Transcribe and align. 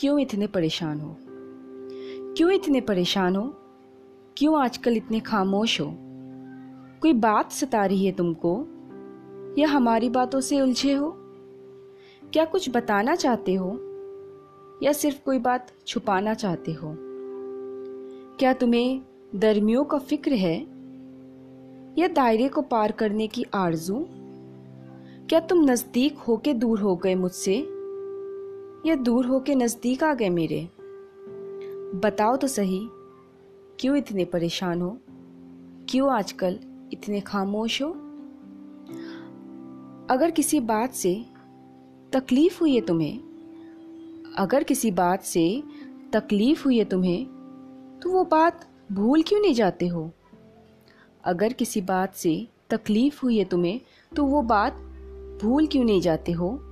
क्यों 0.00 0.20
इतने 0.20 0.46
परेशान 0.46 1.00
हो? 1.00 1.16
क्यों 2.36 2.50
इतने 2.50 2.80
परेशान 2.80 3.36
हो? 3.36 3.54
क्यों 4.36 4.60
आजकल 4.60 4.96
इतने 4.96 5.20
खामोश 5.20 5.80
हो? 5.80 5.96
कोई 7.00 7.12
बात 7.12 7.52
सता 7.52 7.86
रही 7.86 8.06
है 8.06 8.12
तुमको? 8.12 8.66
या 9.58 9.68
हमारी 9.68 10.08
बातों 10.08 10.40
से 10.40 10.60
उलझे 10.60 10.92
हो? 10.92 11.14
क्या 12.32 12.44
कुछ 12.44 12.70
बताना 12.70 13.14
चाहते 13.14 13.54
हो? 13.54 13.78
या 14.82 14.92
सिर्फ़ 14.92 15.24
कोई 15.24 15.38
बात 15.38 15.72
छुपाना 15.86 16.34
चाहते 16.34 16.72
हो? 16.72 16.96
क्या 18.38 18.52
तुम्हें 18.52 19.02
दरमियों 19.34 19.84
का 19.84 19.98
फ़िक्र 19.98 20.32
है? 20.32 20.60
या 21.98 22.08
दायरे 22.08 22.48
को 22.48 22.62
पार 22.62 22.92
करने 22.92 23.26
की 23.26 23.44
आरज़ू? 23.54 24.06
क्या 25.28 25.40
तुम 25.40 25.70
नज़दीक 25.70 26.18
होके 26.18 26.54
दूर 26.54 26.80
हो 26.80 26.96
गए 26.96 27.14
मुझसे? 27.14 27.77
या 28.86 28.94
दूर 28.94 29.26
होके 29.26 29.54
नज़दीक 29.54 30.04
आ 30.04 30.14
गए 30.14 30.28
मेरे? 30.28 30.68
बताओ 31.94 32.36
तो 32.36 32.46
सही, 32.46 32.88
क्यों 33.80 33.96
इतने 33.96 34.24
परेशान 34.24 34.82
हो? 34.82 34.98
क्यों 35.88 36.12
आजकल 36.12 36.58
इतने 36.92 37.20
खामोश 37.20 37.82
हो? 37.82 37.88
अगर 40.10 40.30
किसी 40.30 40.60
बात 40.60 40.92
से 40.92 41.26
तकलीफ़ 42.12 42.60
हुई 42.60 42.74
है 42.74 42.80
तुम्हें, 42.80 43.18
अगर 44.36 44.62
किसी 44.62 44.90
बात 44.90 45.22
से 45.22 45.62
तकलीफ़ 46.12 46.64
हुई 46.64 46.78
है 46.78 46.84
तुम्हें 46.84 47.24
तो 48.02 48.10
वो 48.10 48.24
बात 48.24 48.68
भूल 48.92 49.22
क्यों 49.22 49.40
नहीं 49.40 49.54
जाते 49.54 49.86
हो? 49.86 50.12
अगर 51.24 51.52
किसी 51.52 51.80
बात 51.80 52.14
से 52.14 52.48
तकलीफ़ 52.70 53.20
हुई 53.22 53.38
है 53.38 53.44
तुम्हें 53.44 53.80
तो 54.16 54.24
वो 54.24 54.42
बात 54.42 54.72
भूल 55.42 55.66
क्यों 55.66 55.84
नहीं 55.84 56.00
जाते 56.00 56.32
हो? 56.32 56.67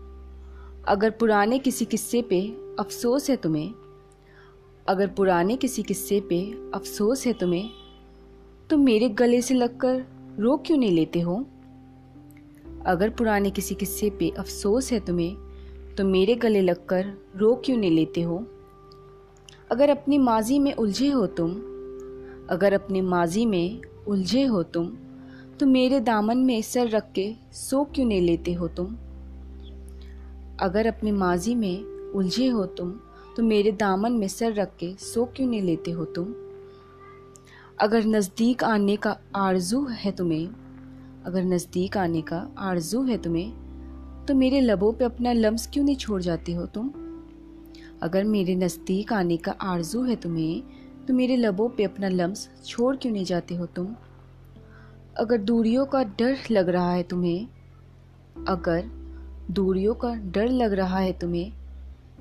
अगर 0.89 1.11
पुराने 1.11 1.59
किसी 1.59 1.85
किस्से 1.85 2.23
पे 2.23 2.41
अफसोस 2.79 3.31
है 3.31 3.37
तुम्हें, 3.37 3.75
अगर 4.89 5.07
पुराने 5.07 5.57
किसी 5.57 5.83
किस्से 5.83 6.21
पे 6.21 6.71
अफसोस 6.75 7.27
है 7.27 7.33
तुम्हें 7.33 7.71
तो 8.71 8.77
मेरे 8.77 9.09
गले 9.09 9.43
से 9.43 9.55
लगकर 9.55 10.05
रो 10.39 10.57
क्यों 10.57 10.79
नहीं 10.79 10.91
लेते 10.91 11.21
हो? 11.21 11.47
अगर 12.87 13.11
पुराने 13.11 13.51
किसी 13.51 13.75
किस्से 13.75 14.11
पे 14.11 14.31
अफसोस 14.31 14.93
है 14.93 15.01
तुम्हें 15.01 15.37
तो 15.99 16.05
मेरे 16.05 16.35
गले 16.35 16.61
लगकर 16.61 17.13
रो 17.37 17.55
क्यों 17.65 17.77
नहीं 17.77 17.91
लेते 17.91 18.23
हो? 18.23 18.47
अगर 19.71 19.91
अपनी 19.91 20.19
माजी 20.19 20.59
में 20.59 20.75
उलझे 20.75 21.11
हो 21.11 21.27
तुम, 21.27 21.51
अगर 22.51 22.73
अपने 22.73 23.03
माजी 23.03 23.47
में 23.47 23.81
उलझे 24.09 24.45
हो 24.45 24.63
तुम 24.63 24.97
तो 25.61 25.67
मेरे 25.67 26.01
दामन 26.01 26.39
में 26.39 26.63
सर 26.63 26.89
रख 26.89 27.13
के 27.13 27.35
सो 27.53 27.85
क्यों 27.85 28.07
नहीं 28.07 28.21
लेते 28.21 28.53
हो 28.53 28.69
तुम? 28.69 28.97
अगर 30.61 30.87
अपनी 30.87 31.11
माजी 31.11 31.55
में 31.55 31.85
उलझे 32.13 32.49
हो 32.49 32.67
तुम 32.67 32.91
तो 33.37 33.43
मेरे 33.43 33.73
दामन 33.73 34.13
में 34.13 34.29
सर 34.29 34.55
रख 34.55 34.77
के 34.77 34.95
सो 34.95 35.25
क्यों 35.25 35.49
नहीं 35.49 35.63
लेते 35.63 35.91
हो 35.91 36.05
तुम? 36.05 36.35
अगर 37.81 38.05
नज़दीक 38.05 38.65
आने 38.65 38.97
का 38.97 39.17
आरज़ू 39.37 39.85
है 39.85 40.13
तुम्हें, 40.13 40.47
अगर 41.27 41.45
नज़दीक 41.45 41.97
आने 41.97 42.23
का 42.23 42.49
आरज़ू 42.59 43.03
है 43.03 43.19
तुम्हें 43.23 43.53
तो 44.27 44.35
मेरे 44.35 44.61
लबों 44.61 44.93
पे 44.93 45.05
अपना 45.05 45.33
लम्स 45.33 45.69
क्यों 45.73 45.85
नहीं 45.85 45.97
छोड़ 45.97 46.23
जाते 46.23 46.55
हो 46.55 46.67
तुम? 46.67 46.91
अगर 48.03 48.25
मेरे 48.25 48.55
नज़दीक 48.55 49.13
आने 49.13 49.37
का 49.37 49.53
आरज़ू 49.53 50.03
है 50.03 50.17
तुम्हें 50.17 50.63
तो 51.09 51.15
मेरे 51.15 51.37
लबों 51.37 51.69
पे 51.69 51.85
अपना 51.85 52.09
लम्स 52.09 52.49
छोड़ 52.67 52.97
क्यों 52.97 53.13
नहीं 53.13 53.25
जाते 53.25 53.55
हो 53.55 53.67
तुम? 53.67 53.95
अगर 55.17 55.39
दूरियों 55.39 55.87
का 55.87 56.03
डर 56.03 56.37
लग 56.51 56.69
रहा 56.69 56.91
है 56.93 57.03
तुम्हें, 57.03 57.49
अगर 58.49 59.06
दूरियों 59.51 59.95
का 59.95 60.15
डर 60.15 60.49
लग 60.49 60.73
रहा 60.73 60.99
है 60.99 61.13
तुम्हें? 61.13 61.53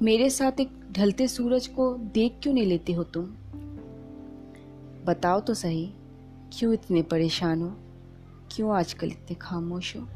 मेरे 0.02 0.30
साथ 0.30 0.60
एक 0.60 0.72
ढलते 0.92 1.28
सूरज 1.28 1.68
को 1.68 1.94
देख 1.98 2.36
क्यों 2.44 2.54
नहीं 2.54 2.66
लेते 2.66 2.94
हो 2.94 3.04
तुम? 3.04 3.26
बताओ 5.06 5.40
तो 5.40 5.54
सही, 5.54 5.90
क्यों 6.54 6.74
इतने 6.74 7.02
परेशान 7.02 7.62
हो? 7.62 7.76
क्यों 8.52 8.76
आजकल 8.76 9.08
इतने 9.08 9.36
खामोश 9.36 9.96
हो? 9.96 10.08